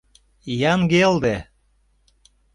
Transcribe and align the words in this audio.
Яҥгелде. 0.71 1.35